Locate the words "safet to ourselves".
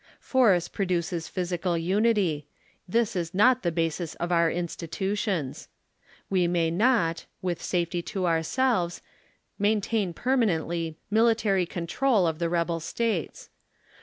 7.61-9.03